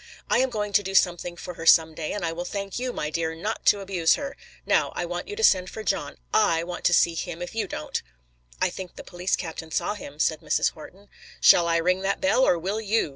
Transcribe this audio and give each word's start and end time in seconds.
I 0.31 0.39
am 0.39 0.49
going 0.49 0.73
to 0.73 0.81
do 0.81 0.95
something 0.95 1.35
for 1.37 1.53
her 1.53 1.65
some 1.67 1.93
day, 1.93 2.11
and 2.11 2.25
I 2.25 2.31
will 2.31 2.43
thank 2.43 2.79
you, 2.79 2.91
my 2.91 3.11
dear, 3.11 3.35
not 3.35 3.67
to 3.67 3.81
abuse 3.81 4.15
her. 4.15 4.35
Now 4.65 4.91
I 4.95 5.05
want 5.05 5.27
you 5.27 5.35
to 5.35 5.43
send 5.43 5.69
for 5.69 5.83
John. 5.83 6.17
I 6.33 6.63
want 6.63 6.85
to 6.85 6.93
see 6.95 7.13
him 7.13 7.39
if 7.39 7.53
you 7.53 7.67
don't." 7.67 8.01
"I 8.59 8.71
think 8.71 8.95
the 8.95 9.03
police 9.03 9.35
captain 9.35 9.69
saw 9.69 9.93
him," 9.93 10.17
said 10.17 10.39
Mrs. 10.41 10.71
Horton. 10.71 11.07
"Shall 11.39 11.67
I 11.67 11.77
ring 11.77 12.01
that 12.01 12.19
bell 12.19 12.43
or 12.47 12.57
will 12.57 12.81
you?" 12.81 13.09